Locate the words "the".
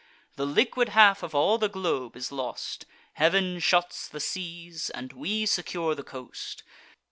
0.35-0.47, 1.59-1.69, 4.07-4.19, 5.93-6.01